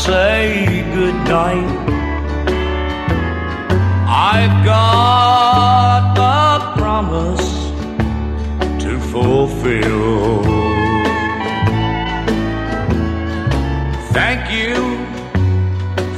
say 0.00 0.82
goodnight. 0.94 1.68
I've 4.08 4.64
got 4.64 6.16
a 6.16 6.78
promise 6.78 7.48
to 8.82 8.98
fulfill. 9.12 10.42
Thank 14.16 14.42
you 14.58 14.74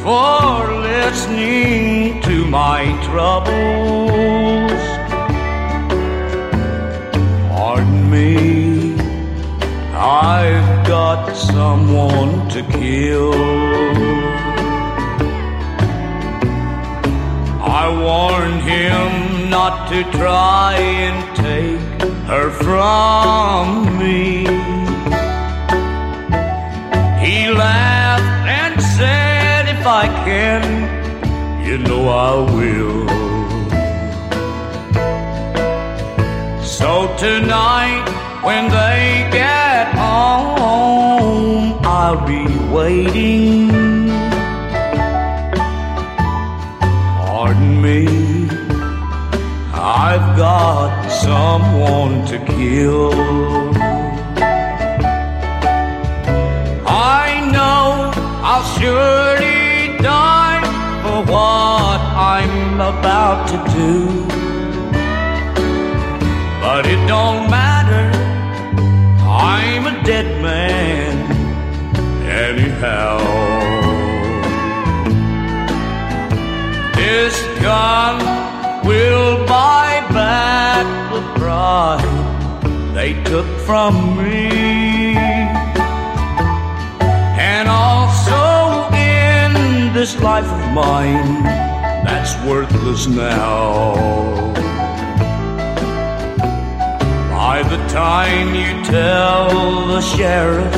for 0.04 0.72
listening 0.92 2.22
to 2.22 2.46
my 2.46 2.80
troubles. 3.08 4.82
Pardon 7.50 8.08
me, 8.08 8.94
I've 9.92 10.86
got 10.86 11.34
someone 11.34 12.48
to 12.50 12.62
kill. 12.78 13.41
Him 18.62 19.50
not 19.50 19.88
to 19.90 20.02
try 20.18 20.74
and 20.78 21.36
take 21.36 22.02
her 22.30 22.50
from 22.50 23.98
me. 23.98 24.44
He 27.24 27.50
laughed 27.50 28.32
and 28.60 28.80
said, 28.96 29.68
If 29.68 29.86
I 29.86 30.06
can, 30.26 30.62
you 31.66 31.78
know 31.78 32.08
I 32.08 32.34
will. 32.56 33.02
So 36.62 37.14
tonight, 37.18 38.06
when 38.42 38.64
they 38.70 39.28
get 39.32 39.94
home, 39.94 41.78
I'll 41.84 42.24
be 42.26 42.44
waiting. 42.72 43.81
I've 50.32 50.38
got 50.38 51.08
someone 51.10 52.24
to 52.24 52.38
kill. 52.38 53.12
I 56.88 57.50
know 57.52 58.10
I'll 58.42 58.64
surely 58.78 59.98
die 59.98 60.62
for 61.02 61.30
what 61.30 62.00
I'm 62.32 62.80
about 62.80 63.46
to 63.48 63.58
do. 63.76 64.24
But 66.62 66.86
it 66.86 67.06
don't 67.06 67.50
matter, 67.50 68.08
I'm 69.28 69.86
a 69.86 70.02
dead 70.02 70.40
man 70.40 71.12
anyhow. 72.24 73.18
This 76.96 77.38
gun 77.60 78.16
will 78.86 79.46
buy 79.46 79.91
back 80.12 81.12
the 81.12 81.22
pride 81.40 82.94
they 82.94 83.14
took 83.24 83.46
from 83.60 84.16
me. 84.16 85.16
And 87.38 87.68
also 87.68 88.88
in 88.94 89.92
this 89.94 90.20
life 90.20 90.44
of 90.44 90.72
mine 90.72 91.42
that's 92.04 92.34
worthless 92.46 93.06
now. 93.06 93.94
By 97.30 97.62
the 97.62 97.78
time 97.88 98.54
you 98.54 98.84
tell 98.84 99.86
the 99.86 100.00
sheriff, 100.00 100.74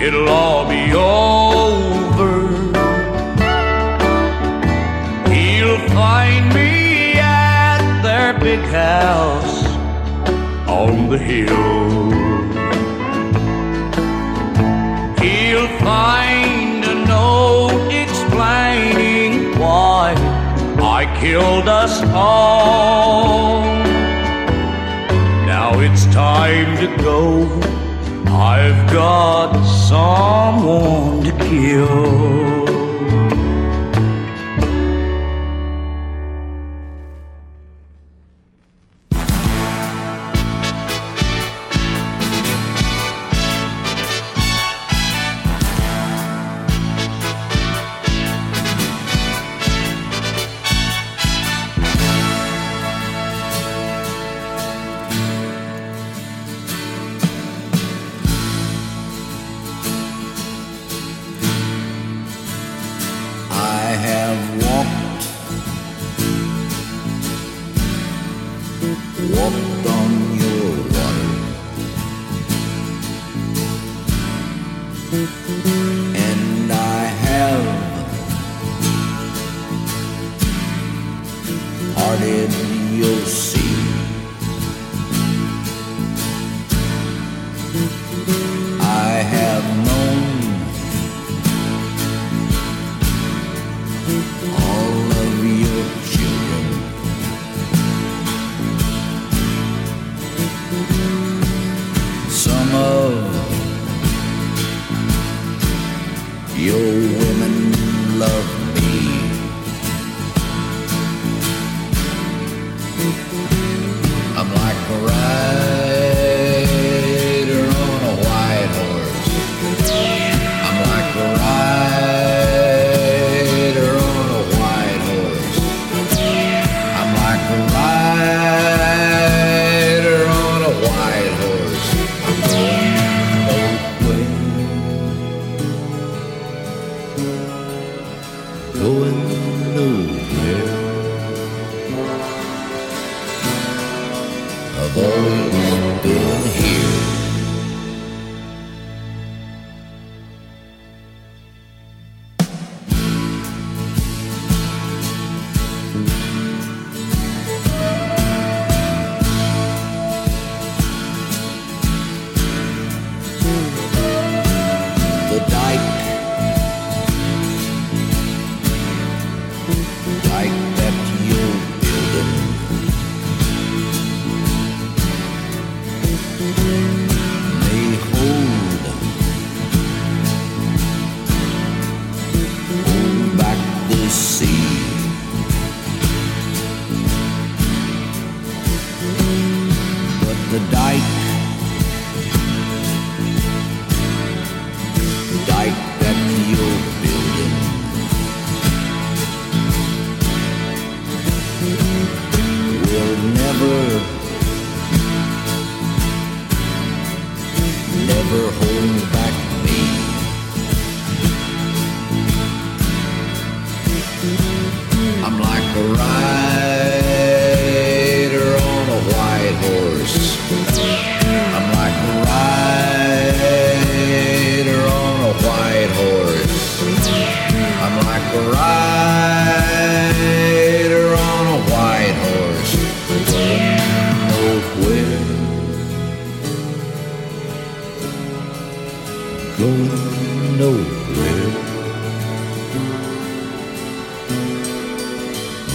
it'll 0.00 0.28
all 0.28 0.68
be 0.68 0.92
over. 0.94 2.32
He'll 5.32 5.78
find 5.90 6.54
me 6.54 6.79
big 8.56 8.64
house 8.64 9.64
on 10.66 11.08
the 11.08 11.16
hill. 11.16 12.10
He'll 15.22 15.72
find 15.78 16.84
a 16.84 16.96
note 17.06 17.92
explaining 18.04 19.56
why 19.56 20.14
I 20.98 21.02
killed 21.20 21.68
us 21.68 22.02
all. 22.12 23.62
Now 25.52 25.78
it's 25.78 26.06
time 26.06 26.70
to 26.82 26.88
go. 27.04 27.22
I've 28.50 28.82
got 28.92 29.64
someone 29.88 31.22
to 31.22 31.32
kill. 31.46 32.59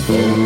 Always 0.08 0.45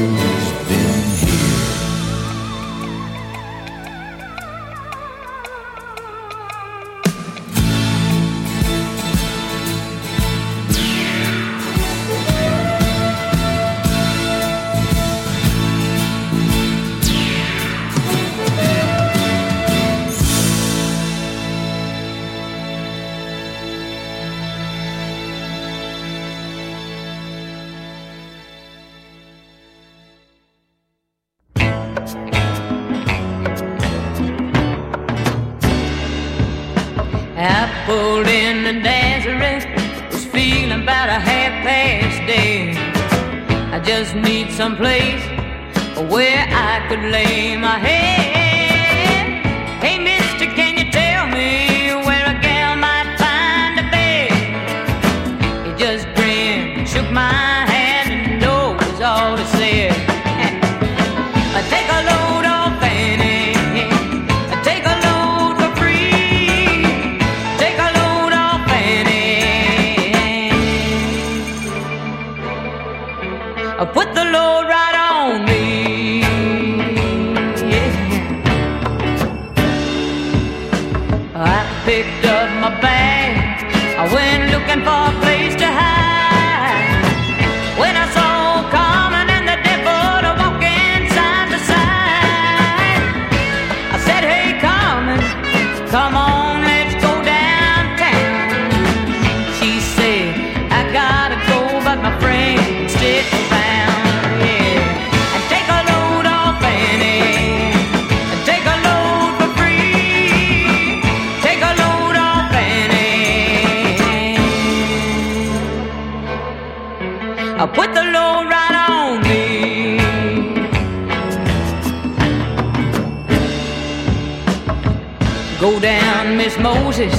Go 125.59 125.77
down, 125.77 126.38
Miss 126.38 126.57
Moses. 126.57 127.11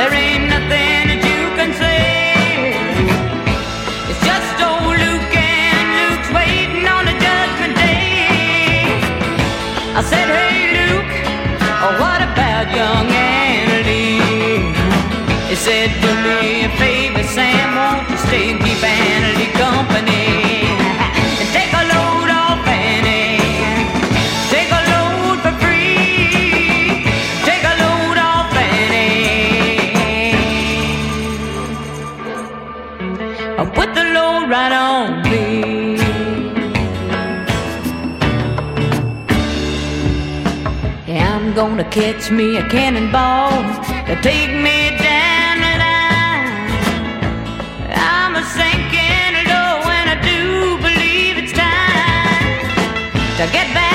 There 0.00 0.08
ain't 0.08 0.48
nothing 0.48 1.04
that 1.04 1.20
you 1.20 1.52
can 1.52 1.68
say. 1.76 2.72
It's 4.08 4.22
just 4.24 4.56
old 4.64 4.96
Luke 4.96 5.36
and 5.36 5.88
Luke's 5.92 6.32
waiting 6.32 6.88
on 6.88 7.04
the 7.04 7.12
judgment 7.12 7.76
day. 7.76 8.88
I 9.92 10.00
said, 10.00 10.32
Hey 10.32 10.80
Luke, 10.80 11.12
oh, 11.84 12.00
what 12.00 12.24
about 12.24 12.72
young 12.72 13.04
Annalie? 13.12 14.72
He 15.52 15.54
said, 15.54 15.92
Do 16.00 16.08
me 16.24 16.64
a 16.64 16.70
favor, 16.80 17.22
Sam, 17.22 17.68
won't 17.76 18.08
you 18.08 18.16
stay 18.16 18.48
and 18.48 18.60
keep 18.64 18.80
Annalie 18.80 19.52
company? 19.60 20.83
I'm 41.84 41.90
catch 41.90 42.30
me 42.30 42.56
a 42.56 42.66
cannonball 42.68 43.50
to 44.06 44.16
take 44.22 44.50
me 44.50 44.96
down 44.96 45.58
the 45.58 45.74
line. 45.84 46.70
I'm 47.92 48.36
a 48.36 48.42
sinking 48.42 49.34
low 49.50 49.82
and 49.98 50.08
I 50.08 50.18
do 50.22 50.78
believe 50.78 51.36
it's 51.36 51.52
time 51.52 52.60
to 53.36 53.52
get 53.52 53.74
back 53.74 53.93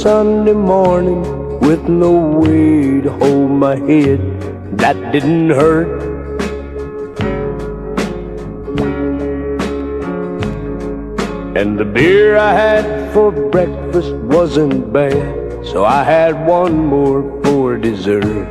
Sunday 0.00 0.54
morning 0.54 1.20
with 1.60 1.86
no 1.86 2.12
way 2.40 3.02
to 3.02 3.10
hold 3.10 3.50
my 3.50 3.76
head. 3.76 4.18
That 4.78 4.96
didn't 5.12 5.50
hurt. 5.50 6.00
And 11.54 11.78
the 11.78 11.84
beer 11.84 12.38
I 12.38 12.54
had 12.54 13.12
for 13.12 13.30
breakfast 13.30 14.14
wasn't 14.14 14.90
bad, 14.90 15.66
so 15.66 15.84
I 15.84 16.02
had 16.02 16.46
one 16.46 16.78
more 16.78 17.20
for 17.42 17.76
dessert. 17.76 18.48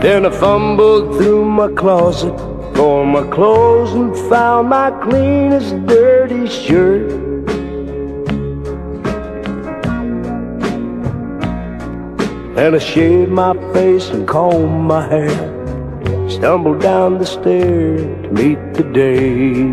Then 0.00 0.24
I 0.24 0.30
fumbled 0.30 1.18
through 1.18 1.44
my 1.44 1.68
closet 1.72 2.53
for 2.74 3.06
my 3.06 3.22
clothes 3.28 3.92
and 3.92 4.16
found 4.28 4.68
my 4.68 4.90
cleanest 5.02 5.86
dirty 5.86 6.46
shirt. 6.48 7.10
And 12.56 12.74
I 12.74 12.78
shaved 12.78 13.30
my 13.30 13.52
face 13.72 14.08
and 14.10 14.26
combed 14.26 14.88
my 14.88 15.06
hair. 15.08 15.50
Stumbled 16.28 16.80
down 16.80 17.18
the 17.18 17.26
stair 17.26 17.96
to 17.96 18.28
meet 18.30 18.58
the 18.74 18.84
day. 18.92 19.64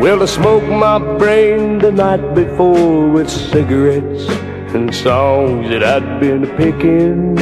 Well, 0.00 0.22
I 0.22 0.26
smoked 0.26 0.68
my 0.68 0.98
brain 1.18 1.78
the 1.78 1.92
night 1.92 2.34
before 2.34 3.08
with 3.08 3.28
cigarettes 3.28 4.39
and 4.74 4.94
songs 4.94 5.68
that 5.68 5.82
I'd 5.82 6.20
been 6.20 6.46
picking. 6.56 7.34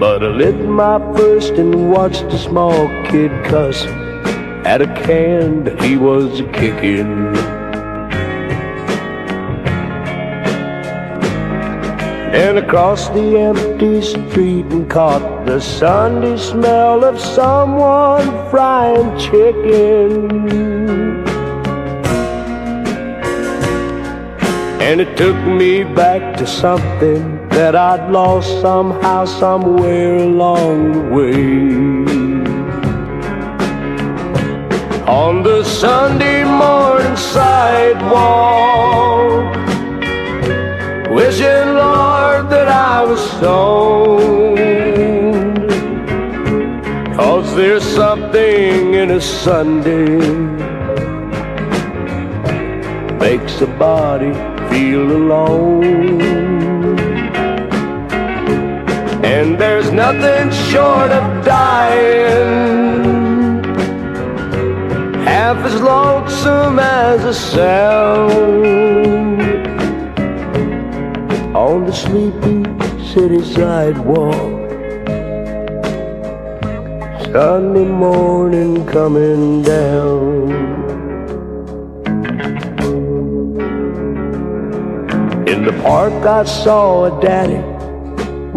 But 0.00 0.22
I 0.22 0.28
lit 0.28 0.56
my 0.56 0.98
first 1.16 1.52
and 1.52 1.90
watched 1.90 2.24
a 2.24 2.38
small 2.38 2.88
kid 3.06 3.30
cuss 3.44 3.86
at 4.66 4.82
a 4.82 4.86
can 5.06 5.64
that 5.64 5.80
he 5.80 5.96
was 5.96 6.40
kicking. 6.52 7.36
And 12.34 12.58
across 12.58 13.08
the 13.10 13.38
empty 13.38 14.02
street 14.02 14.66
and 14.66 14.90
caught 14.90 15.46
the 15.46 15.60
Sunday 15.60 16.36
smell 16.36 17.04
of 17.04 17.20
someone 17.20 18.26
frying 18.50 19.16
chicken. 19.18 21.13
And 24.86 25.00
it 25.00 25.16
took 25.16 25.36
me 25.46 25.82
back 25.82 26.36
to 26.36 26.46
something 26.46 27.48
that 27.48 27.74
I'd 27.74 28.10
lost 28.10 28.60
somehow, 28.60 29.24
somewhere 29.24 30.16
along 30.16 30.92
the 30.92 31.00
way. 31.16 31.64
On 35.08 35.42
the 35.42 35.64
Sunday 35.64 36.44
morning 36.44 37.16
sidewalk, 37.16 37.96
wishing, 41.16 41.68
Lord, 41.82 42.50
that 42.50 42.68
I 42.68 43.04
was 43.04 43.20
stoned. 43.38 44.54
Cause 47.16 47.56
there's 47.56 47.82
something 47.82 48.92
in 48.92 49.12
a 49.12 49.20
Sunday 49.20 50.18
makes 53.18 53.62
a 53.62 53.66
body 53.78 54.53
feel 54.74 55.08
alone. 55.22 55.84
And 59.34 59.56
there's 59.60 59.90
nothing 59.92 60.50
short 60.70 61.10
of 61.18 61.24
dying 61.44 62.52
half 65.30 65.58
as 65.68 65.80
lonesome 65.80 66.78
as 66.80 67.24
a 67.24 67.34
sound 67.52 68.34
on 71.64 71.86
the 71.86 71.94
sleepy 72.02 72.58
city 73.12 73.42
sidewalk. 73.54 74.54
Sunday 77.32 77.88
morning 78.06 78.84
coming 78.86 79.62
down. 79.62 80.83
Park, 85.84 86.24
I 86.24 86.44
saw 86.44 87.04
a 87.04 87.20
daddy 87.20 87.62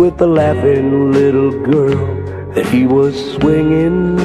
with 0.02 0.22
a 0.22 0.26
laughing 0.26 1.12
little 1.12 1.52
girl 1.72 2.06
that 2.54 2.66
he 2.68 2.86
was 2.86 3.14
swinging. 3.34 4.18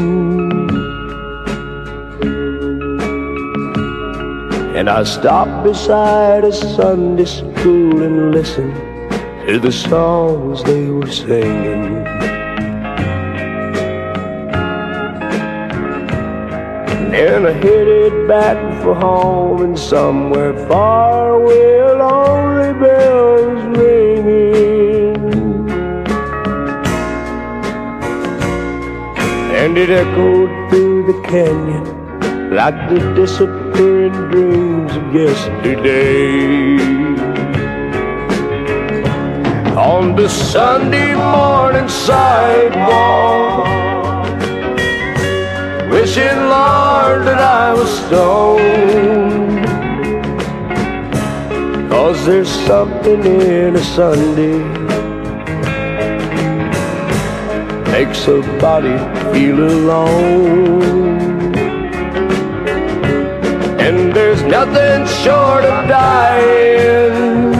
And 4.76 4.88
I 4.88 5.02
stopped 5.02 5.64
beside 5.64 6.44
a 6.44 6.52
Sunday 6.52 7.24
school 7.24 8.02
and 8.06 8.30
listened 8.30 8.76
to 9.46 9.58
the 9.58 9.72
songs 9.72 10.62
they 10.62 10.86
were 10.88 11.10
singing. 11.10 12.06
And 17.26 17.48
I 17.48 17.52
headed 17.52 18.28
back 18.28 18.58
for 18.80 18.94
home, 18.94 19.62
and 19.62 19.78
somewhere 19.78 20.54
far 20.68 21.30
away, 21.30 21.82
lonely 21.98 22.51
And 29.72 29.78
it 29.78 29.88
echoed 29.88 30.68
through 30.68 31.06
the 31.06 31.18
canyon 31.26 32.54
like 32.54 32.76
the 32.90 32.98
disappearing 33.14 34.12
dreams 34.30 34.94
of 34.94 35.14
yesterday. 35.14 36.76
On 39.74 40.14
the 40.14 40.28
Sunday 40.28 41.14
morning 41.14 41.88
sidewalk, 41.88 43.64
wishing, 45.90 46.36
Lord, 46.52 47.24
that 47.24 47.40
I 47.40 47.72
was 47.72 47.88
stoned. 48.04 49.64
Cause 51.88 52.26
there's 52.26 52.50
something 52.66 53.24
in 53.24 53.76
a 53.76 53.82
Sunday 53.82 54.81
makes 58.04 58.26
a 58.26 58.40
body 58.58 58.98
feel 59.32 59.58
alone. 59.60 60.82
And 63.78 64.12
there's 64.12 64.42
nothing 64.42 65.06
short 65.22 65.64
of 65.64 65.88
dying. 65.88 67.52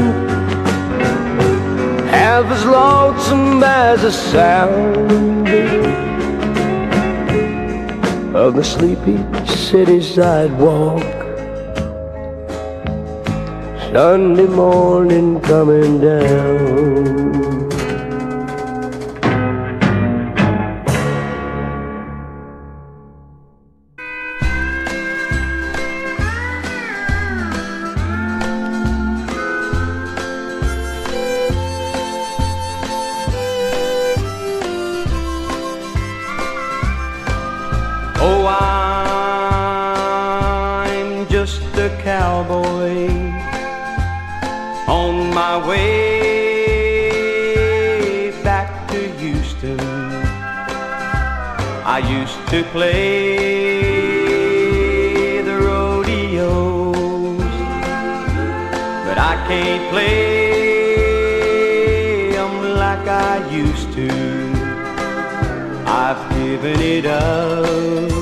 Half 2.09 2.47
as 2.57 2.65
lonesome 2.65 3.63
as 3.63 4.03
the 4.03 4.11
sound 4.11 5.49
Of 8.35 8.55
the 8.55 8.65
sleepy 8.65 9.19
city 9.47 10.01
sidewalk 10.01 11.03
Sunday 13.93 14.47
morning 14.47 15.41
coming 15.41 16.01
down 16.01 17.12
I 59.33 59.37
can't 59.49 59.85
play 59.91 60.11
'em 62.43 62.55
like 62.83 63.07
I 63.09 63.35
used 63.63 63.89
to. 63.99 64.09
I've 66.03 66.23
given 66.37 66.79
it 66.97 67.07
up. 67.07 68.13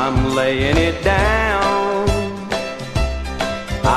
I'm 0.00 0.16
laying 0.34 0.78
it 0.88 0.96
down. 1.04 2.08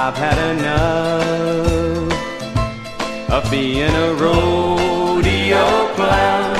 I've 0.01 0.17
had 0.25 0.37
enough 0.53 2.13
of 3.35 3.43
being 3.49 3.95
a 4.07 4.09
rodeo 4.23 5.65
clown. 5.97 6.55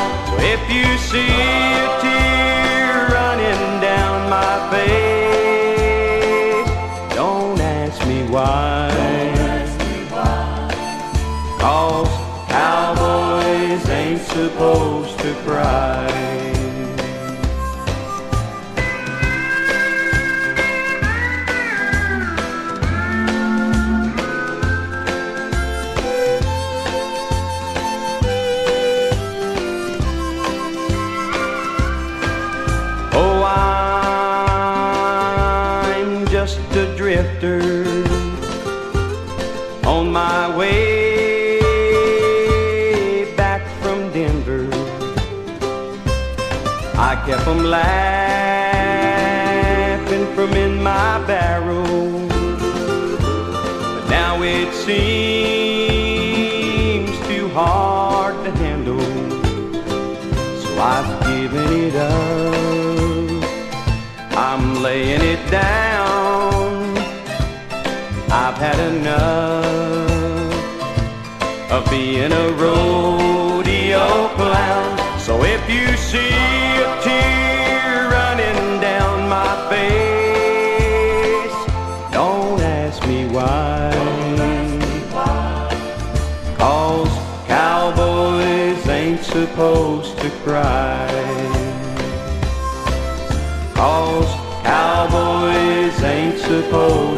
If 0.54 0.62
you 0.76 0.88
see 1.10 1.34
a 1.84 1.99
supposed 89.40 90.18
to 90.18 90.30
cry. 90.44 91.08
Cause 93.74 94.32
cowboys 94.64 96.04
ain't 96.04 96.40
supposed 96.40 97.09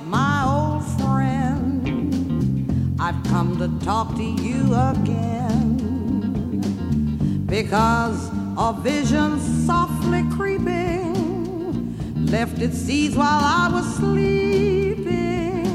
my 0.00 0.44
old 0.46 0.82
friend. 0.98 1.84
I've 2.98 3.22
come 3.24 3.58
to 3.58 3.68
talk 3.84 4.16
to 4.16 4.22
you 4.22 4.74
again. 4.74 5.76
Because 7.44 8.30
a 8.56 8.72
vision 8.80 9.38
softly 9.66 10.24
creeping 10.34 11.96
left 12.26 12.62
its 12.62 12.78
seeds 12.78 13.14
while 13.14 13.42
I 13.42 13.68
was 13.70 13.84
sleeping, 13.96 15.66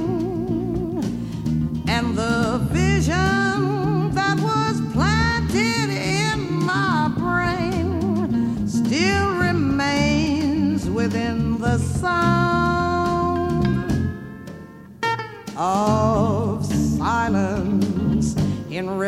and 1.88 2.16
the 2.18 2.58
vision 2.72 4.10
that 4.16 4.40
was 4.40 4.82
planted 4.92 5.90
in 5.92 6.52
my 6.66 7.12
brain 7.16 8.68
still 8.68 9.36
remains 9.36 10.90
within 10.90 11.60
the 11.60 11.78
sound 11.78 12.39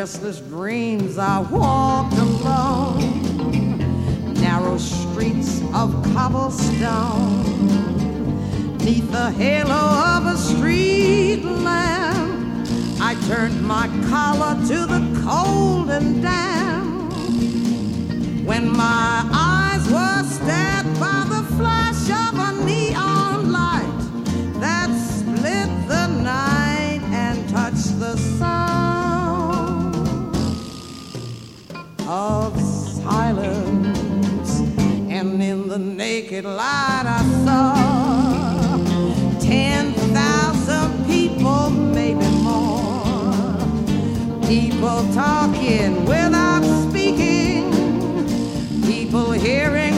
restless 0.01 0.39
dreams, 0.39 1.19
I 1.19 1.41
walked 1.41 2.17
alone, 2.17 2.97
narrow 4.33 4.79
streets 4.79 5.61
of 5.75 5.93
cobblestone, 6.15 7.43
neath 8.79 9.11
the 9.11 9.29
halo 9.29 9.83
of 10.15 10.25
a 10.25 10.37
street 10.37 11.43
lamp. 11.43 12.67
I 12.99 13.13
turned 13.27 13.61
my 13.63 13.87
collar 14.09 14.55
to 14.69 14.87
the 14.87 15.01
cold 15.23 15.91
and 15.91 16.23
damp. 16.23 17.13
When 18.43 18.71
my 18.71 19.29
eyes 19.31 19.87
were 19.87 20.23
stabbed 20.23 20.99
by 20.99 21.25
the 21.29 21.43
flash 21.57 21.90
of 32.11 32.59
silence. 32.59 34.59
And 35.09 35.41
in 35.41 35.69
the 35.69 35.79
naked 35.79 36.43
light, 36.43 37.03
I 37.05 37.23
saw 37.45 37.73
10,000 39.39 41.05
people, 41.05 41.69
maybe 41.69 42.27
more. 42.43 43.55
People 44.45 45.07
talking 45.13 46.03
without 46.05 46.63
speaking, 46.89 47.71
people 48.83 49.31
hearing 49.31 49.90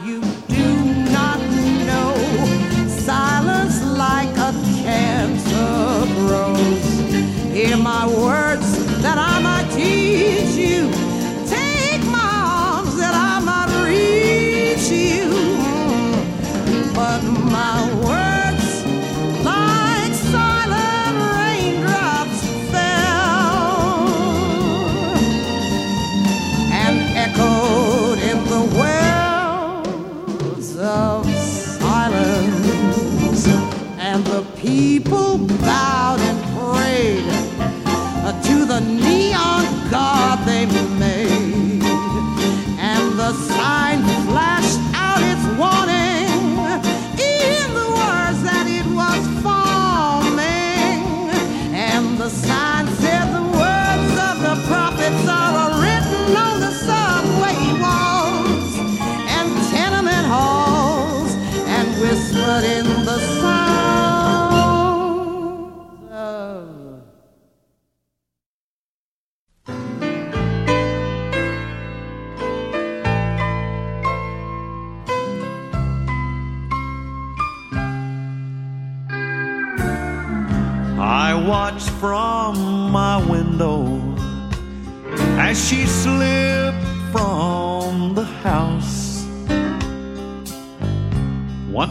you 0.00 0.22
do 0.48 0.84
not 1.12 1.38
know. 1.86 2.14
Silence 2.88 3.82
like 3.84 4.34
a 4.38 4.52
cancer 4.82 6.06
grows. 6.16 6.84
Hear 7.52 7.76
my 7.76 8.06
words 8.06 8.41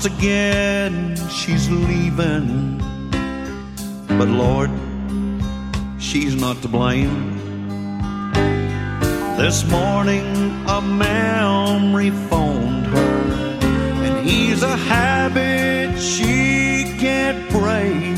Once 0.03 0.17
again, 0.17 1.15
she's 1.29 1.69
leaving, 1.69 2.79
but 4.07 4.27
Lord, 4.27 4.71
she's 5.99 6.35
not 6.35 6.59
to 6.63 6.67
blame. 6.67 7.37
This 9.37 9.63
morning, 9.69 10.25
a 10.67 10.81
memory 10.81 12.09
phoned 12.31 12.87
her, 12.87 13.59
and 14.01 14.27
he's 14.27 14.63
a 14.63 14.75
habit 14.75 15.99
she 16.01 16.95
can't 16.97 17.47
break. 17.51 18.17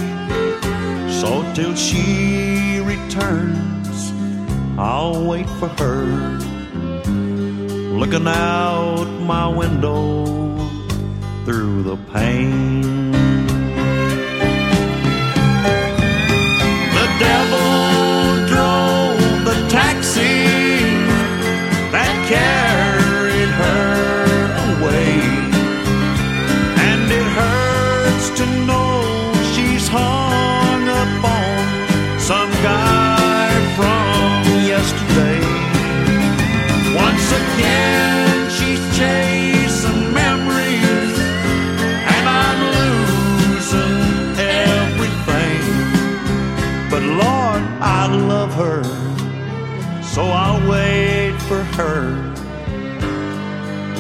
So 1.11 1.43
till 1.53 1.75
she 1.75 2.79
returns, 2.79 4.13
I'll 4.79 5.25
wait 5.25 5.49
for 5.59 5.67
her. 5.67 6.05
Looking 7.99 8.25
out 8.25 9.03
my 9.19 9.49
window 9.49 10.52
through 11.45 11.84
the 11.84 11.97
pane. 12.13 13.02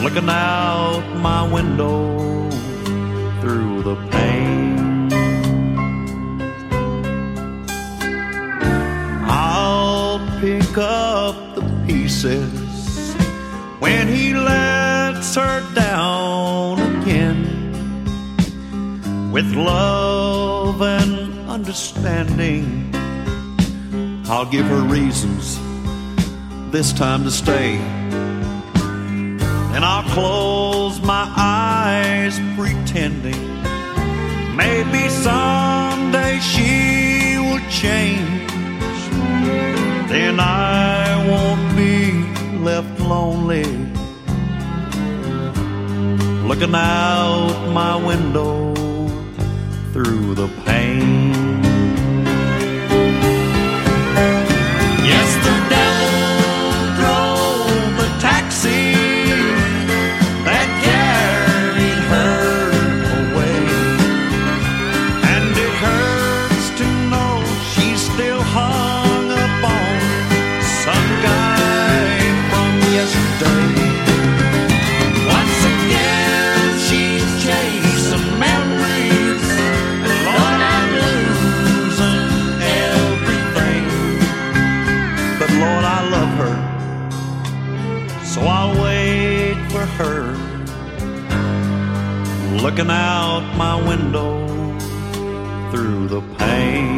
Looking 0.03 0.27
out 0.27 1.05
my 1.15 1.49
window 1.49 2.49
through 3.39 3.83
the 3.83 3.95
pane. 4.11 5.09
I'll 9.25 10.19
pick 10.41 10.77
up 10.77 11.55
the 11.55 11.61
pieces 11.87 13.15
when 13.79 14.09
he 14.09 14.33
lets 14.33 15.35
her 15.35 15.73
down 15.73 16.81
again 16.97 17.41
with 19.31 19.55
love 19.55 20.81
and 20.81 21.49
understanding. 21.49 22.93
I'll 24.27 24.51
give 24.51 24.65
her 24.65 24.81
reasons 24.81 25.57
this 26.73 26.91
time 26.91 27.23
to 27.23 27.31
stay. 27.31 28.02
And 29.75 29.83
I'll 29.83 30.07
close 30.13 31.01
my 31.01 31.25
eyes 31.35 32.39
pretending 32.55 33.43
maybe 34.55 35.09
someday 35.09 36.39
she 36.39 37.37
will 37.39 37.65
change. 37.69 38.51
Then 40.09 40.39
I 40.39 41.25
won't 41.29 41.75
be 41.75 41.97
left 42.59 42.99
lonely 42.99 43.65
looking 46.47 46.75
out 46.75 47.71
my 47.73 47.95
window 47.95 48.75
through 49.91 50.35
the 50.35 50.47
pane. 50.65 51.12
Looking 92.63 92.89
out 92.89 93.43
my 93.57 93.75
window 93.75 94.47
through 95.69 96.07
the 96.07 96.21
pane. 96.37 96.92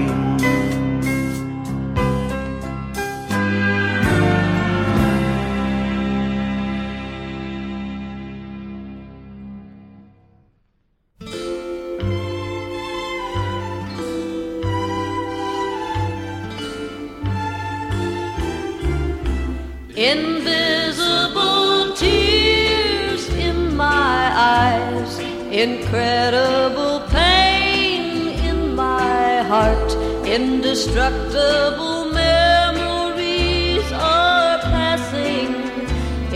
Incredible 25.66 27.00
pain 27.10 28.04
in 28.50 28.76
my 28.76 29.42
heart, 29.52 29.90
indestructible 30.38 32.02
memories 32.28 33.88
are 33.94 34.60
passing 34.76 35.50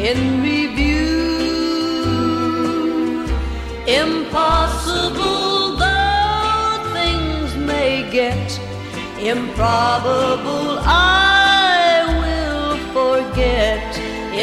in 0.08 0.18
review. 0.42 1.14
Impossible 4.04 5.78
though 5.84 6.94
things 6.98 7.50
may 7.72 7.94
get, 8.20 8.50
improbable 9.34 10.72
I 10.82 12.02
will 12.22 12.78
forget 12.98 13.90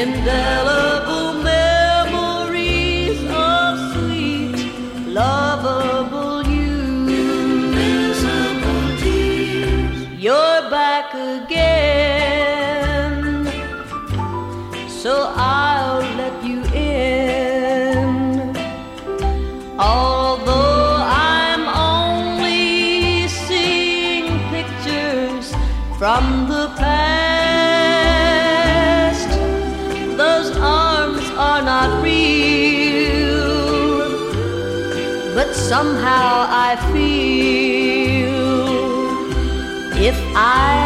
indelible 0.02 1.15
from 26.06 26.26
the 26.46 26.66
past, 26.76 27.66
those 30.16 30.56
arms 30.56 31.24
are 31.36 31.62
not 31.62 32.00
real. 32.00 33.42
But 35.34 35.52
somehow 35.52 36.46
I 36.68 36.76
feel 36.92 38.38
if 40.08 40.18
I 40.36 40.85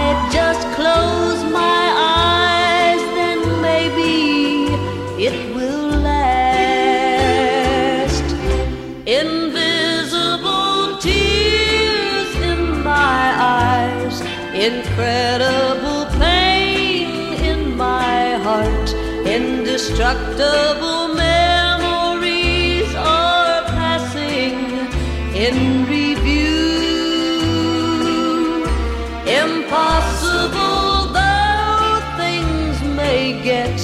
incredible 14.91 16.05
pain 16.19 17.07
in 17.45 17.77
my 17.77 18.35
heart, 18.43 18.89
indestructible 19.25 21.15
memories 21.15 22.93
are 22.97 23.63
passing 23.79 24.57
in 25.47 25.87
review. 25.87 26.57
Impossible 29.43 31.13
though 31.15 32.01
things 32.17 32.83
may 32.97 33.41
get, 33.45 33.79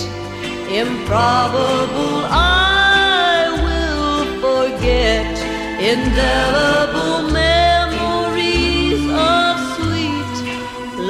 improbable 0.82 2.18
I 2.30 3.54
will 3.64 4.24
forget 4.42 5.34
indelible 5.80 7.05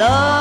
lovable 0.07 0.36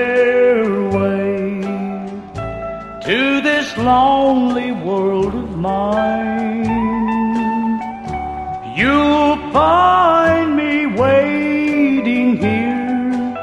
to 3.03 3.41
this 3.41 3.77
lonely 3.77 4.71
world 4.71 5.35
of 5.35 5.57
mine. 5.57 6.63
You'll 8.73 9.35
find 9.51 10.55
me 10.55 10.85
waiting 10.85 12.37
here 12.37 13.35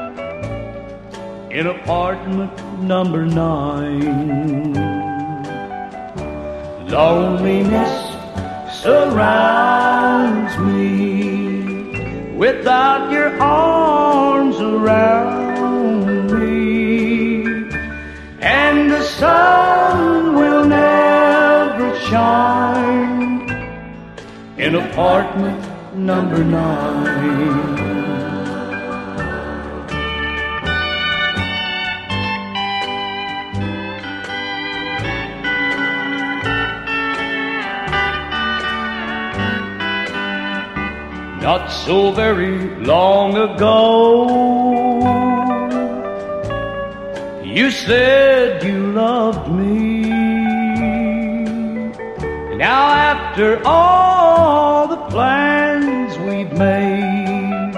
in 1.51 1.67
apartment 1.67 2.81
number 2.81 3.27
nine. 3.27 4.73
Loneliness 6.89 7.93
surrounds 8.81 10.57
me 10.57 11.34
without 12.35 13.11
your 13.11 13.29
arms 13.41 14.59
around 14.59 16.31
me, 16.31 17.45
and 18.39 18.91
the 18.91 19.03
sun 19.03 20.35
will 20.35 20.65
never 20.65 21.97
shine 21.99 23.49
in 24.57 24.75
apartment 24.75 25.63
number 25.95 26.43
nine. 26.43 27.84
Not 41.45 41.69
so 41.69 42.09
very 42.11 42.57
long 42.83 43.37
ago, 43.37 44.25
you 47.43 47.69
said 47.69 48.63
you 48.63 48.91
loved 48.91 49.51
me. 49.51 50.09
Now, 52.57 52.89
after 53.13 53.61
all 53.63 54.87
the 54.87 54.97
plans 55.13 56.17
we've 56.25 56.51
made, 56.57 57.75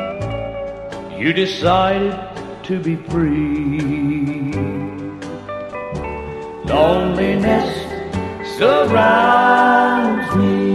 you 1.19 1.33
decided 1.33 2.17
to 2.67 2.79
be 2.79 2.95
free. 3.11 4.53
Loneliness 6.63 7.67
surrounds 8.57 10.35
me 10.37 10.66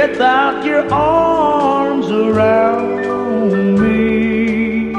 without 0.00 0.64
your 0.64 0.84
arms 0.92 2.08
around 2.08 3.80
me, 3.80 4.94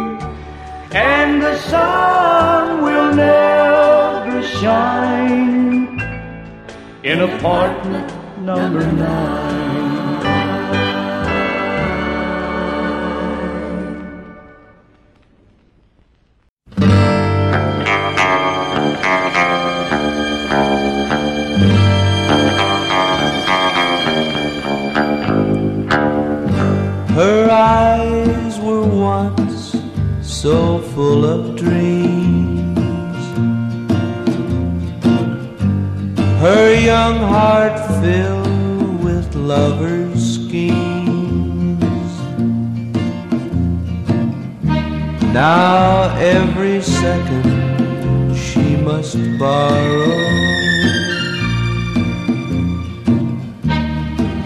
and 0.91 1.41
the 1.41 1.56
sun 1.72 2.82
will 2.84 3.14
never 3.16 4.43
shine 4.43 5.88
in 7.04 7.22
apartment 7.22 8.12
number 8.41 8.86
nine. 8.91 9.49
Her 36.39 36.73
young 36.73 37.17
heart 37.17 37.77
filled 38.01 39.03
with 39.03 39.35
lovers' 39.35 40.35
schemes. 40.35 42.11
Now 45.33 46.15
every 46.17 46.81
second 46.81 48.35
she 48.35 48.75
must 48.77 49.17
borrow. 49.37 50.49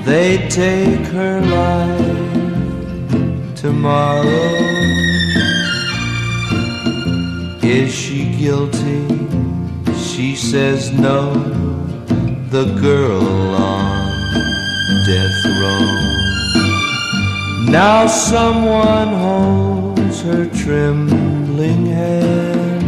they 0.05 0.47
take 0.49 1.05
her 1.07 1.39
life 1.41 2.05
tomorrow. 3.55 4.53
Is 7.63 7.93
she 7.93 8.25
guilty? 8.37 9.07
She 9.95 10.35
says 10.35 10.91
no. 10.91 11.62
The 12.53 12.65
girl 12.65 13.55
on 13.55 14.11
death 15.07 15.45
row. 15.59 15.87
Now 17.71 18.05
someone 18.05 19.07
holds 19.07 20.21
her 20.21 20.45
trembling 20.45 21.87
hand. 21.87 22.83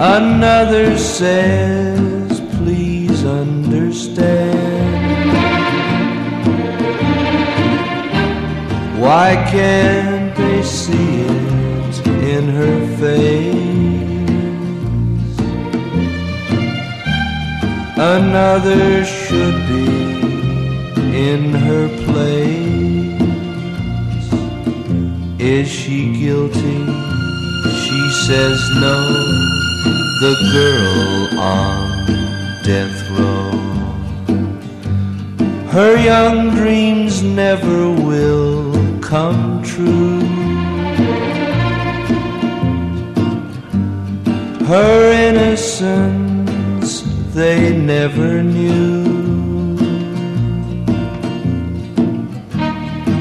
Another 0.00 0.96
says, 0.96 2.40
please 2.56 3.22
understand. 3.26 4.22
Why 8.98 9.34
can't 9.50 10.34
they 10.34 10.62
see 10.62 11.20
it 11.20 12.06
in 12.06 12.48
her 12.48 12.96
face? 12.96 13.51
Another 18.04 19.04
should 19.04 19.54
be 19.68 19.84
in 21.30 21.54
her 21.54 21.86
place. 22.04 23.22
Is 25.38 25.68
she 25.68 26.12
guilty? 26.12 26.82
She 27.82 28.00
says 28.26 28.58
no. 28.80 28.98
The 30.24 30.34
girl 30.50 31.38
on 31.38 32.06
death 32.64 32.98
row. 33.16 33.52
Her 35.70 35.96
young 35.96 36.50
dreams 36.56 37.22
never 37.22 37.88
will 37.88 38.98
come 39.00 39.62
true. 39.62 40.18
Her 44.66 45.12
innocence 45.12 46.21
they 47.34 47.74
never 47.74 48.42
knew 48.42 49.76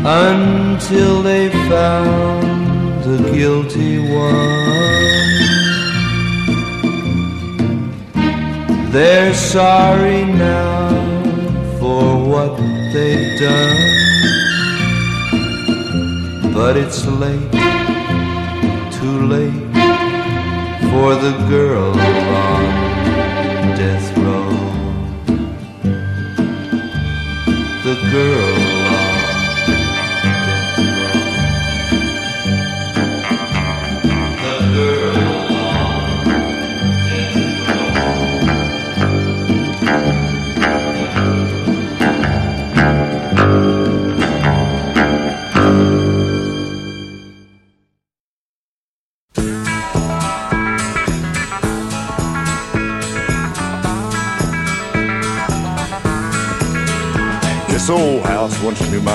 until 0.05 1.21
they 1.21 1.49
found 1.69 3.03
the 3.05 3.31
guilty 3.31 3.99
one. 3.99 4.51
They're 8.91 9.33
sorry 9.33 10.25
now 10.25 10.89
for 11.79 12.21
what 12.31 12.57
they've 12.91 13.39
done, 13.39 13.77
but 16.53 16.75
it's 16.75 17.05
late, 17.05 17.51
too 18.91 19.27
late 19.27 19.71
for 20.91 21.15
the 21.15 21.31
girl 21.47 22.60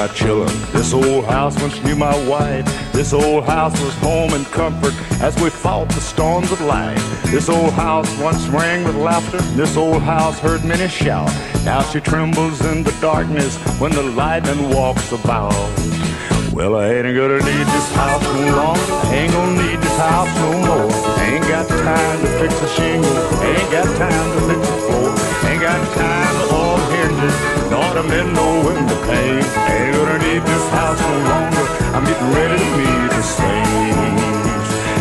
my 0.06 0.12
children. 0.14 0.56
This 0.72 0.92
old 0.92 1.24
house 1.24 1.60
once 1.60 1.82
knew 1.82 1.96
my 1.96 2.16
wife. 2.28 2.64
This 2.92 3.12
old 3.12 3.44
house 3.44 3.72
was 3.82 3.94
home 3.94 4.32
and 4.34 4.46
comfort 4.46 4.94
as 5.20 5.34
we 5.40 5.50
fought 5.50 5.88
the 5.88 6.00
storms 6.00 6.52
of 6.52 6.60
life. 6.60 7.02
This 7.30 7.48
old 7.48 7.72
house 7.72 8.08
once 8.18 8.46
rang 8.48 8.84
with 8.84 8.96
laughter. 8.96 9.40
This 9.56 9.76
old 9.76 10.02
house 10.02 10.38
heard 10.38 10.64
many 10.64 10.88
shout. 10.88 11.28
Now 11.64 11.82
she 11.82 12.00
trembles 12.00 12.64
in 12.66 12.84
the 12.84 12.92
darkness 13.00 13.56
when 13.80 13.92
the 13.92 14.02
lightning 14.02 14.70
walks 14.70 15.10
about. 15.12 15.54
Well, 16.52 16.76
I 16.76 16.86
ain't 16.94 17.16
gonna 17.16 17.38
need 17.38 17.66
this 17.74 17.92
house 17.92 18.22
no 18.22 18.56
longer. 18.56 19.14
Ain't 19.14 19.32
gonna 19.32 19.62
need 19.62 19.80
this 19.80 19.98
house 19.98 20.32
no 20.38 20.52
more. 20.68 20.92
Ain't 21.26 21.46
got 21.48 21.68
time 21.68 22.20
to 22.20 22.28
fix 22.38 22.54
the 22.60 22.68
shingle. 22.68 23.16
Ain't 23.42 23.70
got 23.72 23.86
time 23.96 24.28
to 24.34 24.40
fix 24.48 24.60
the 24.68 24.78
floor. 24.86 25.50
Ain't 25.50 25.60
got 25.60 25.80
time 25.96 26.34
to 26.40 26.54
all 26.54 26.78
hinges. 26.90 27.55
Nor 27.70 27.94
to 27.94 28.02
mend 28.02 28.34
no 28.34 28.46
pane. 29.06 29.44
Ain't 29.72 29.94
gonna 29.96 30.18
need 30.18 30.42
this 30.42 30.68
house 30.70 31.00
no 31.00 31.14
longer. 31.32 31.64
I'm 31.94 32.04
getting 32.04 32.32
ready 32.32 32.58
to 32.58 32.68
meet 32.76 33.10
the 33.10 33.22
saints. 33.22 33.76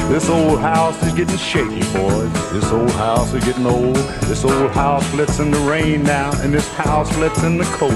This 0.10 0.30
old 0.30 0.60
house 0.60 1.02
is 1.04 1.14
getting 1.14 1.38
shaky, 1.38 1.82
boys. 1.92 2.32
This 2.54 2.72
old 2.72 2.92
house 2.92 3.34
is 3.34 3.44
getting 3.44 3.66
old. 3.66 3.96
This 4.30 4.46
old 4.46 4.72
house 4.72 5.06
lets 5.14 5.40
in 5.40 5.52
the 5.52 5.60
rain 5.60 6.04
now, 6.04 6.32
and 6.42 6.54
this 6.54 6.68
house 6.70 7.16
lets 7.18 7.44
in 7.44 7.58
the 7.58 7.66
cold. 7.80 7.92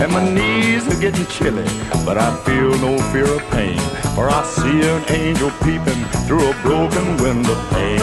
And 0.00 0.12
my 0.12 0.22
knees 0.22 0.86
are 0.86 1.00
getting 1.00 1.26
chilly, 1.26 1.66
but 2.04 2.16
I 2.18 2.36
feel 2.44 2.78
no 2.78 2.98
fear 3.12 3.24
of 3.24 3.42
pain. 3.50 3.78
For 4.14 4.28
I 4.30 4.44
see 4.44 4.80
an 4.88 5.02
angel 5.10 5.50
peeping 5.62 6.04
through 6.26 6.50
a 6.50 6.54
broken 6.62 7.16
window 7.16 7.56
pane. 7.70 7.98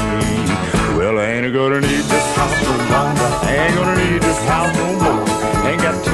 Well, 0.97 1.19
I 1.19 1.25
ain't 1.25 1.53
gonna 1.53 1.79
need 1.81 2.05
this 2.13 2.35
house 2.35 2.61
no 2.63 2.75
longer. 2.93 3.29
I 3.47 3.67
ain't 3.67 3.75
gonna 3.75 4.11
need 4.11 4.21
this 4.21 4.39
house 4.45 4.75
no 4.75 4.87
more. 4.99 5.24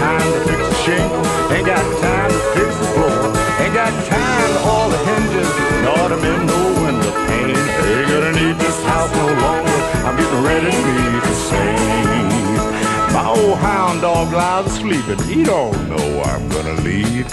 Time 0.02 0.34
to 0.34 0.40
fix 0.50 0.62
the 0.68 0.78
shingle. 0.84 1.24
Ain't 1.54 1.68
got 1.68 1.86
time 2.02 2.32
to 2.32 2.42
fix 2.56 2.70
the 2.82 2.88
floor. 2.98 3.22
Ain't 3.62 3.76
got 3.76 3.94
time 4.10 4.50
to 4.56 4.60
all 4.66 4.90
the 4.90 4.98
hinges. 4.98 5.50
Nor 5.86 6.10
to 6.10 6.18
mend 6.18 6.48
no 6.48 6.62
window 6.82 7.12
pane. 7.28 7.54
Ain't 7.54 8.10
gonna 8.10 8.34
need 8.42 8.56
this 8.58 8.78
house 8.90 9.12
no 9.14 9.28
longer. 9.46 9.78
I'm 10.06 10.18
getting 10.18 10.44
ready 10.44 10.72
to 10.72 10.92
meet 10.98 11.24
the 11.30 11.36
saints. 11.50 13.14
My 13.14 13.26
old 13.28 13.60
hound 13.60 14.02
dog 14.02 14.34
lies 14.34 14.66
asleep 14.66 15.06
and 15.08 15.22
he 15.30 15.44
don't 15.44 15.78
know 15.88 16.22
I'm 16.24 16.50
gonna 16.50 16.82
leave. 16.82 17.28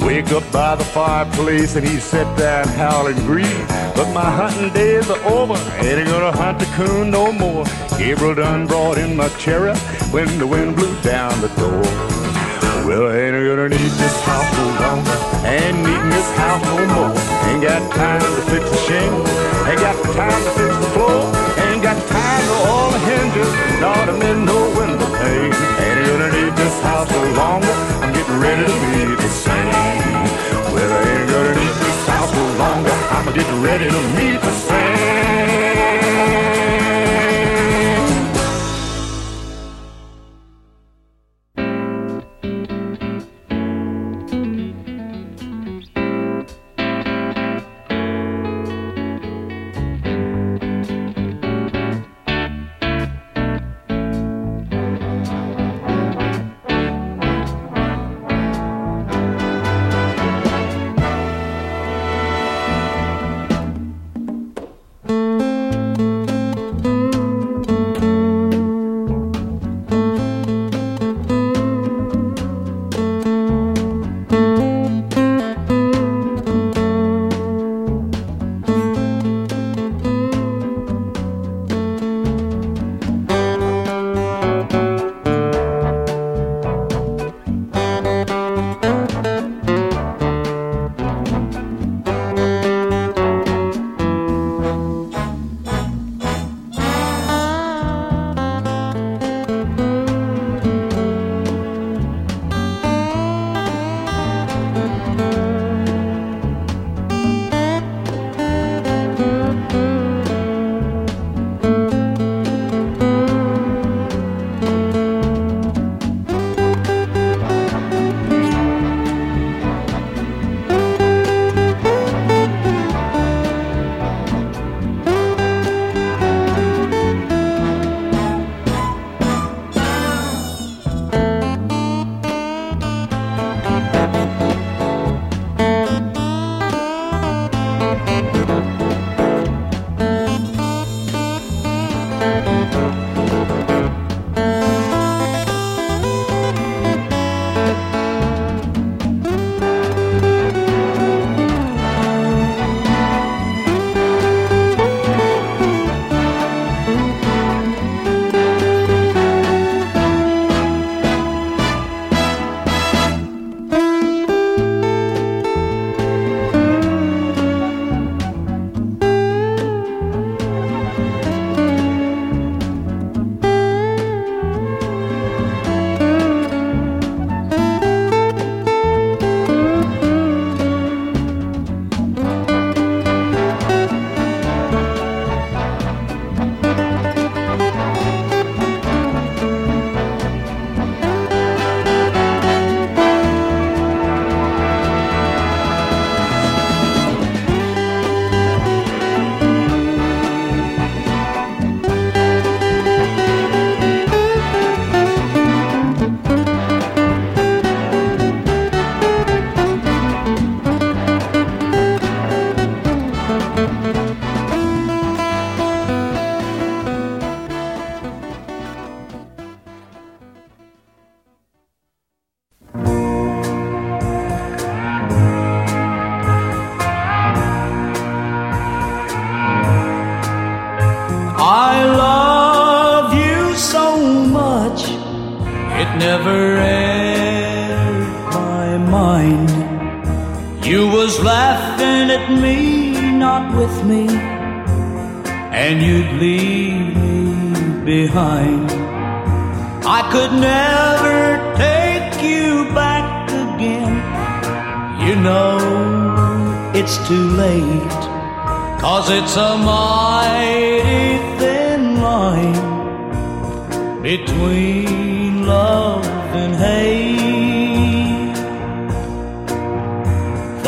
Wake 0.00 0.30
up 0.32 0.50
by 0.52 0.74
the 0.76 0.84
fireplace 0.84 1.76
and 1.76 1.86
he'd 1.86 2.00
sit 2.00 2.26
there 2.36 2.62
and 2.62 2.70
howl 2.70 3.06
and 3.06 3.18
grieve. 3.26 3.68
But 3.94 4.12
my 4.12 4.30
hunting 4.30 4.72
days 4.72 5.10
are 5.10 5.22
over, 5.24 5.54
ain't 5.78 6.08
gonna 6.08 6.32
hunt 6.32 6.58
the 6.58 6.66
coon 6.76 7.10
no 7.10 7.32
more. 7.32 7.64
Gabriel 7.98 8.34
done 8.34 8.66
brought 8.66 8.98
in 8.98 9.16
my 9.16 9.28
cherry 9.40 9.76
when 10.10 10.38
the 10.38 10.46
wind 10.46 10.76
blew 10.76 10.94
down 11.02 11.40
the 11.40 11.48
door. 11.60 11.82
Well, 12.86 13.08
I 13.08 13.18
ain't 13.18 13.46
gonna 13.46 13.68
need 13.68 13.92
this 14.00 14.20
house 14.22 14.50
no 14.56 14.66
longer. 14.80 15.16
Ain't 15.46 15.76
needing 15.76 16.10
this 16.10 16.30
house 16.36 16.64
no 16.64 16.86
more. 16.94 17.14
Ain't 17.50 17.62
got 17.62 17.82
time 17.92 18.20
to 18.20 18.42
fix 18.50 18.67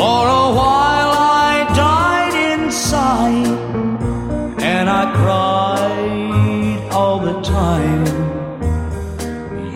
For 0.01 0.23
a 0.27 0.47
while 0.59 1.13
I 1.13 1.71
died 1.75 2.33
inside 2.53 3.45
and 4.59 4.89
I 4.89 5.03
cried 5.21 6.91
all 6.91 7.19
the 7.19 7.39
time. 7.41 8.07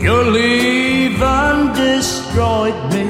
Your 0.02 0.24
leaving 0.24 1.74
destroyed 1.74 2.80
me. 2.92 3.08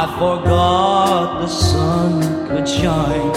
I 0.00 0.02
forgot 0.18 1.42
the 1.42 1.46
sun 1.46 2.22
could 2.48 2.66
shine. 2.66 3.32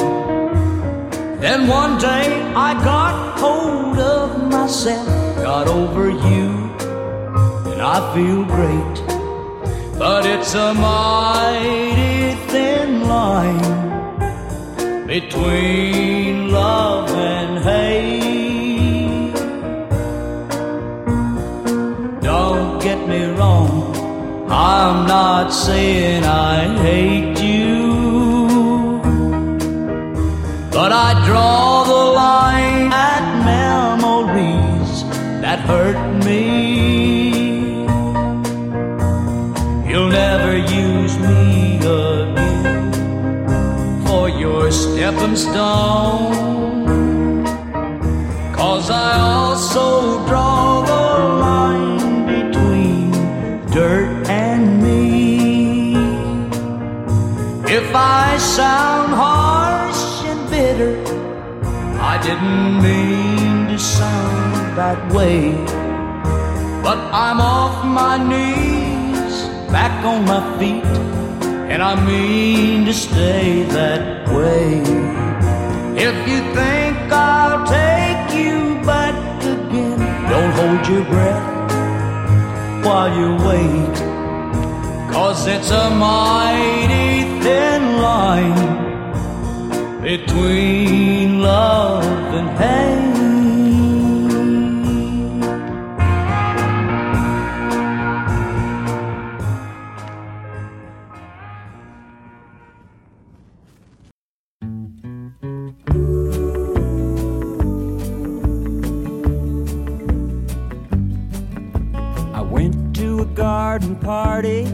Then 1.41 1.67
one 1.67 1.97
day 1.99 2.41
I 2.55 2.73
got 2.85 3.37
hold 3.37 3.99
of 3.99 4.49
myself, 4.49 5.07
got 5.43 5.67
over 5.67 6.09
you, 6.09 6.47
and 7.69 7.81
I 7.81 7.97
feel 8.15 8.45
great. 8.45 9.10
But 10.01 10.25
it's 10.25 10.55
a 10.55 10.73
mighty 10.73 12.33
thin 12.49 13.07
line 13.07 15.05
between 15.05 16.49
love 16.51 17.11
and 17.11 17.63
hate. 17.63 19.35
Don't 22.23 22.81
get 22.81 23.07
me 23.07 23.25
wrong, 23.25 23.95
I'm 24.49 25.05
not 25.05 25.53
saying 25.53 26.23
I 26.23 26.75
hate 26.81 27.39
you. 27.39 27.83
But 30.71 30.91
I 30.91 31.09
draw 31.27 31.83
the 31.83 32.10
stepping 45.35 45.35
stone. 45.35 46.93
Cause 48.53 48.89
I 48.89 49.19
also 49.19 50.25
draw 50.27 50.81
the 50.81 51.19
line 51.39 52.25
between 52.25 53.11
dirt 53.71 54.27
and 54.29 54.81
me. 54.81 55.95
If 57.65 57.95
I 57.95 58.37
sound 58.37 59.13
harsh 59.13 60.25
and 60.25 60.49
bitter, 60.49 61.01
I 61.99 62.19
didn't 62.21 62.81
mean 62.81 63.67
to 63.67 63.79
sound 63.79 64.77
that 64.77 65.13
way. 65.13 65.51
But 66.83 66.97
I'm 67.13 67.39
off 67.39 67.85
my 67.85 68.17
knees, 68.17 69.47
back 69.71 70.03
on 70.03 70.25
my 70.25 70.41
feet, 70.57 70.83
and 71.71 71.81
I 71.81 71.95
mean 72.05 72.85
to 72.85 72.93
stay 72.93 73.63
that 73.63 74.27
way. 74.29 75.20
If 76.03 76.27
you 76.27 76.39
think 76.55 76.97
I'll 77.11 77.63
take 77.67 78.33
you 78.33 78.81
back 78.83 79.13
again, 79.43 79.99
don't 80.31 80.51
hold 80.59 80.87
your 80.87 81.05
breath 81.05 81.71
while 82.83 83.15
you 83.19 83.35
wait. 83.47 83.95
Cause 85.13 85.45
it's 85.45 85.69
a 85.69 85.91
mighty 85.91 87.39
thin 87.43 88.01
line 88.01 90.01
between 90.01 91.43
love 91.43 92.03
and 92.33 92.49
hate. 92.57 93.20
Garden 113.81 113.95
party 113.95 114.65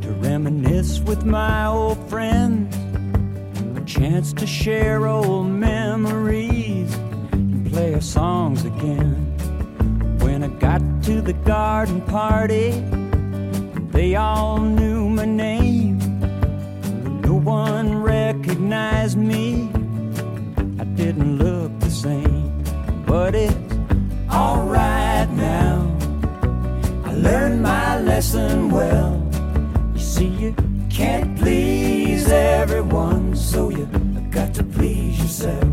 to 0.00 0.12
reminisce 0.20 1.00
with 1.00 1.26
my 1.26 1.66
old 1.66 1.98
friends. 2.08 2.74
A 3.76 3.84
chance 3.84 4.32
to 4.32 4.46
share 4.46 5.06
old 5.06 5.48
memories 5.48 6.94
and 7.32 7.70
play 7.70 7.92
our 7.92 8.00
songs 8.00 8.64
again. 8.64 9.14
When 10.20 10.42
I 10.42 10.48
got 10.48 10.80
to 11.04 11.20
the 11.20 11.34
garden 11.34 12.00
party, 12.00 12.70
they 13.90 14.16
all 14.16 14.58
knew 14.58 15.10
my 15.10 15.26
name. 15.26 15.98
No 17.20 17.34
one 17.34 18.02
recognized 18.02 19.18
me. 19.18 19.68
I 20.80 20.84
didn't 20.84 21.36
look 21.36 21.78
the 21.80 21.90
same, 21.90 22.64
but 23.04 23.34
it's 23.34 23.74
alright 24.32 25.30
now. 25.32 25.94
I 27.04 27.12
learned 27.12 27.62
my 27.62 27.85
well. 28.16 29.22
You 29.92 30.00
see, 30.00 30.28
you 30.28 30.54
can't 30.88 31.38
please 31.38 32.30
everyone, 32.30 33.36
so 33.36 33.68
you 33.68 33.84
got 34.30 34.54
to 34.54 34.64
please 34.64 35.20
yourself. 35.20 35.68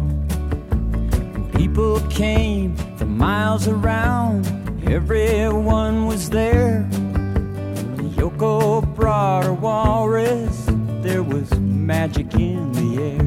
People 1.55 2.01
came 2.09 2.75
from 2.97 3.17
miles 3.17 3.69
around, 3.69 4.45
everyone 4.85 6.05
was 6.05 6.29
there. 6.29 6.85
The 6.89 8.11
Yoko 8.17 8.93
brought 8.93 9.45
her 9.45 9.53
walrus, 9.53 10.65
there 11.01 11.23
was 11.23 11.49
magic 11.59 12.33
in 12.33 12.73
the 12.73 13.03
air. 13.03 13.21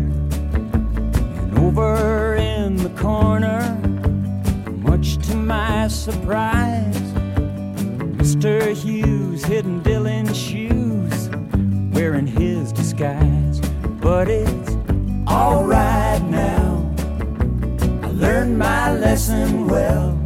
And 1.40 1.58
over 1.58 2.34
in 2.34 2.76
the 2.76 2.90
corner, 2.90 3.62
much 4.76 5.16
to 5.28 5.36
my 5.36 5.88
surprise, 5.88 7.15
Mr. 8.46 8.72
Hughes 8.72 9.44
hidden 9.44 9.80
Dylan's 9.82 10.36
shoes, 10.36 11.28
wearing 11.92 12.28
his 12.28 12.72
disguise. 12.72 13.58
But 14.00 14.28
it's 14.28 14.70
alright 15.26 16.22
now. 16.22 16.88
I 18.04 18.08
learned 18.10 18.56
my 18.56 18.94
lesson 18.94 19.66
well. 19.66 20.25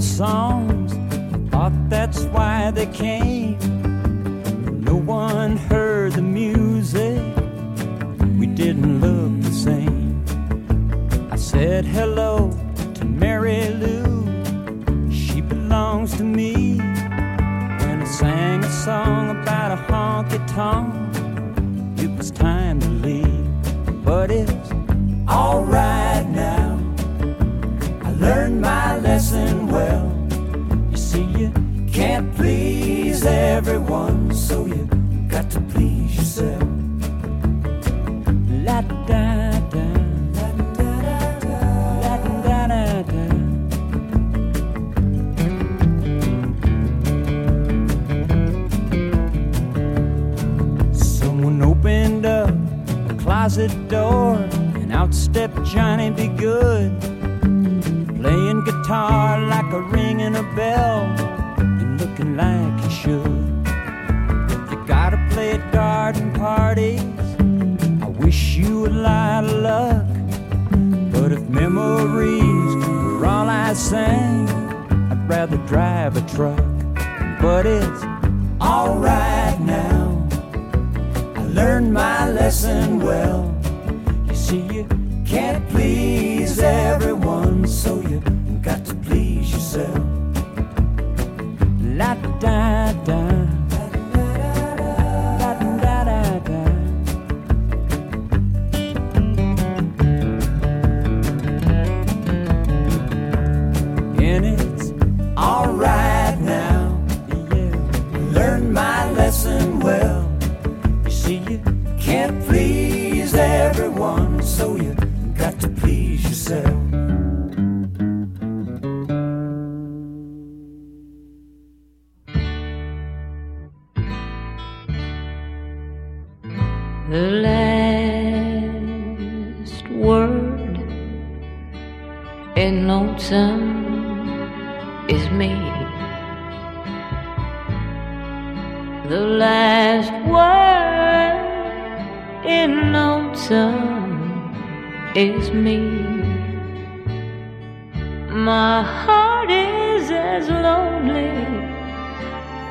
Old 0.00 0.08
songs, 0.08 0.92
thought 1.50 1.72
that's 1.90 2.24
why 2.32 2.70
they 2.70 2.86
came. 2.86 3.58
No 4.82 4.94
one 4.96 5.58
heard 5.58 6.12
the 6.12 6.22
music, 6.22 7.20
we 8.38 8.46
didn't 8.46 9.02
look 9.02 9.42
the 9.42 9.52
same. 9.52 10.24
I 11.30 11.36
said 11.36 11.84
hello 11.84 12.50
to 12.94 13.04
Mary 13.04 13.68
Lou, 13.68 15.10
she 15.10 15.42
belongs 15.42 16.16
to 16.16 16.24
me. 16.24 16.78
When 16.78 18.00
I 18.00 18.06
sang 18.06 18.64
a 18.64 18.70
song 18.70 19.30
about 19.30 19.72
a 19.72 19.80
honky 19.92 20.40
tonk, 20.54 20.94
it 21.98 22.10
was 22.16 22.30
time 22.30 22.80
to 22.80 22.88
leave. 22.88 23.46
But 24.02 24.30
it's 24.30 24.49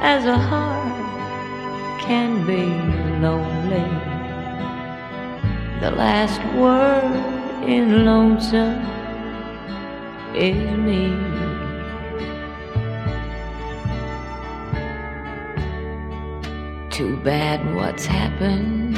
as 0.01 0.25
a 0.25 0.37
heart 0.37 1.99
can 2.01 2.45
be 2.47 2.65
lonely. 3.19 3.89
The 5.81 5.91
last 5.91 6.41
word 6.55 7.03
in 7.67 8.05
lonesome 8.05 8.81
is 10.33 10.77
me. 10.77 11.15
Too 16.89 17.17
bad 17.17 17.59
what's 17.75 18.05
happened 18.05 18.95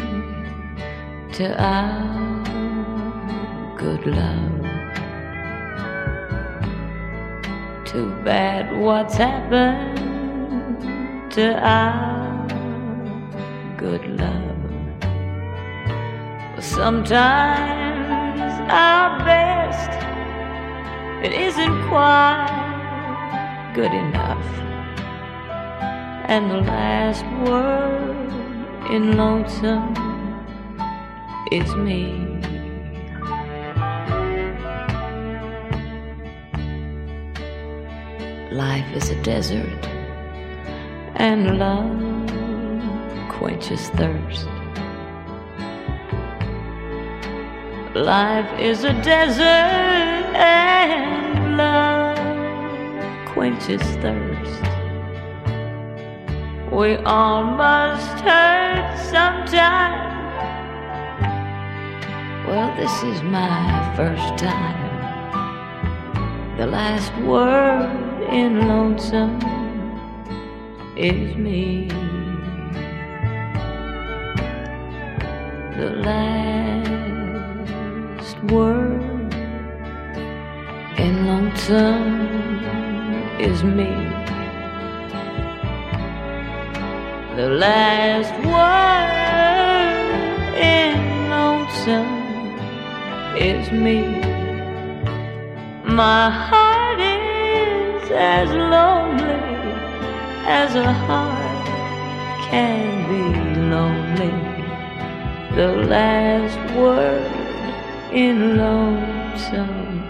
to 1.34 1.56
our 1.62 2.44
good 3.76 4.06
love. 4.06 4.52
Too 7.86 8.10
bad 8.24 8.76
what's 8.80 9.16
happened 9.16 9.91
to 11.32 11.58
our 11.66 12.48
good 13.78 14.06
love. 14.20 14.58
Well, 16.52 16.62
sometimes 16.62 18.42
our 18.70 19.18
best 19.20 19.92
it 21.24 21.32
isn't 21.32 21.88
quite 21.88 23.72
good 23.74 23.94
enough. 23.94 24.46
And 26.28 26.52
the 26.52 26.58
last 26.58 27.24
word 27.48 28.32
in 28.92 29.16
lonesome 29.16 29.94
is 31.50 31.74
me. 31.76 32.28
Life 38.52 38.96
is 38.96 39.10
a 39.12 39.24
desert, 39.24 39.91
and 41.22 41.60
love 41.60 43.30
quenches 43.30 43.90
thirst. 43.90 44.48
Life 47.94 48.60
is 48.60 48.84
a 48.84 48.94
desert, 49.04 50.26
and 50.36 51.58
love 51.58 52.18
quenches 53.28 53.84
thirst. 54.02 54.64
We 56.72 56.96
all 57.06 57.44
must 57.44 58.20
hurt 58.22 58.98
sometime. 59.14 60.02
Well, 62.48 62.76
this 62.78 63.04
is 63.04 63.22
my 63.22 63.94
first 63.96 64.44
time. 64.44 64.82
The 66.58 66.66
last 66.66 67.14
word 67.22 68.24
in 68.32 68.68
lonesome 68.68 69.61
is 71.02 71.36
me. 71.36 71.88
The 75.76 75.90
last 76.06 77.58
word 78.52 79.34
in 81.00 81.26
lonesome 81.26 82.30
is 83.40 83.64
me. 83.64 83.90
The 87.36 87.50
last 87.50 88.34
word 88.46 89.34
in 90.56 91.30
lonesome 91.32 92.14
is 93.36 93.72
me. 93.72 94.22
My 95.84 96.30
heart 96.30 97.00
is 97.00 98.12
as 98.12 98.50
lonely 98.52 99.51
as 100.54 100.76
a 100.76 100.92
heart 100.92 101.68
can 102.50 102.84
be 103.10 103.24
lonely. 103.74 104.36
The 105.56 105.70
last 105.88 106.60
word 106.76 107.32
in 108.12 108.58
lonesome 108.58 110.04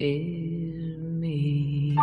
is 0.00 0.96
me. 1.22 1.94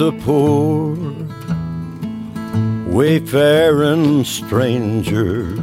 A 0.00 0.12
poor 0.12 0.96
wayfaring 2.86 4.24
stranger 4.24 5.54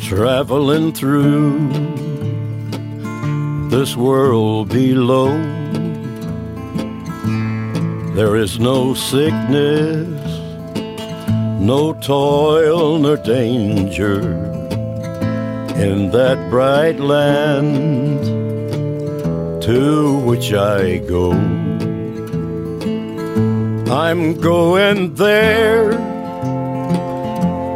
traveling 0.00 0.92
through 0.92 1.68
this 3.70 3.96
world 3.96 4.68
below. 4.68 5.30
There 8.14 8.36
is 8.36 8.60
no 8.60 8.94
sickness, 8.94 10.06
no 11.60 11.92
toil 11.94 12.98
nor 12.98 13.16
danger 13.16 14.20
in 15.74 16.10
that 16.12 16.50
bright 16.50 17.00
land 17.00 18.24
to 19.62 20.18
which 20.20 20.52
I 20.52 20.98
go. 20.98 21.53
I'm 23.94 24.40
going 24.40 25.14
there 25.14 25.92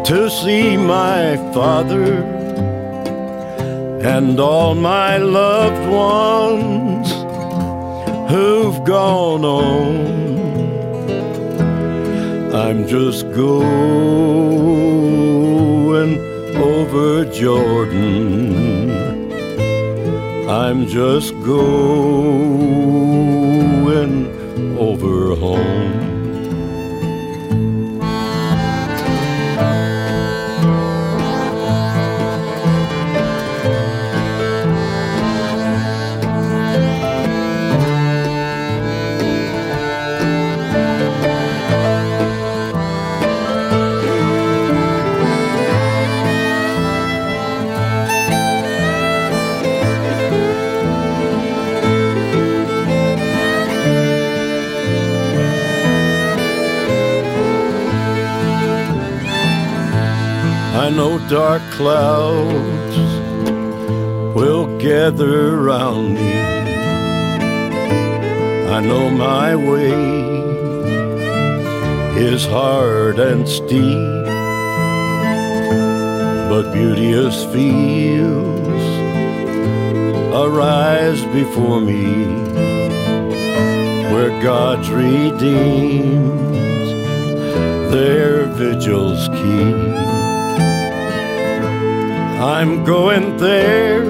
to 0.04 0.28
see 0.28 0.76
my 0.76 1.36
father 1.54 2.24
and 4.02 4.40
all 4.40 4.74
my 4.74 5.18
loved 5.18 5.88
ones 5.88 7.08
who've 8.32 8.82
gone 8.84 9.44
on. 9.44 10.08
I'm 12.52 12.88
just 12.88 13.22
going 13.32 13.78
over 16.56 17.26
Jordan. 17.26 18.90
I'm 20.50 20.88
just 20.88 21.32
going 21.44 21.78
over 24.80 25.36
home. 25.36 26.07
Dark 61.28 61.60
clouds 61.72 62.96
will 64.34 64.78
gather 64.78 65.58
around 65.58 66.14
me. 66.14 66.32
I 68.72 68.80
know 68.80 69.10
my 69.10 69.54
way 69.54 69.92
is 72.18 72.46
hard 72.46 73.18
and 73.18 73.46
steep, 73.46 74.24
but 76.48 76.72
beauteous 76.72 77.44
fields 77.52 78.84
arise 80.34 81.22
before 81.26 81.82
me 81.82 82.24
where 84.14 84.30
God's 84.42 84.88
redeemed 84.88 86.54
their 87.92 88.46
vigils 88.46 89.28
keep. 89.28 89.97
I'm 92.40 92.84
going 92.84 93.36
there 93.36 94.04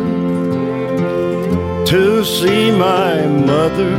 to 1.87 2.25
see 2.25 2.71
my 2.71 3.27
mother. 3.27 3.95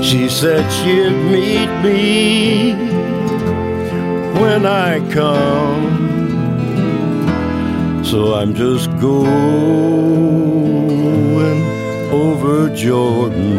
She 0.00 0.28
said 0.28 0.70
she'd 0.70 1.10
meet 1.10 1.68
me 1.82 2.72
when 4.40 4.64
I 4.64 5.00
come. 5.12 6.04
So 8.04 8.34
I'm 8.34 8.54
just 8.54 8.90
going 9.00 9.96
over 12.12 12.70
Jordan. 12.76 13.58